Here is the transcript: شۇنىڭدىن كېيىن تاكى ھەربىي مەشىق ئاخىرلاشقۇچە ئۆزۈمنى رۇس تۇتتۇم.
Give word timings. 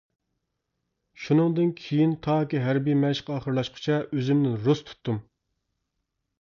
شۇنىڭدىن 1.25 1.69
كېيىن 1.81 2.15
تاكى 2.29 2.63
ھەربىي 2.65 2.97
مەشىق 3.03 3.31
ئاخىرلاشقۇچە 3.37 4.01
ئۆزۈمنى 4.09 4.57
رۇس 4.67 4.85
تۇتتۇم. 4.91 5.25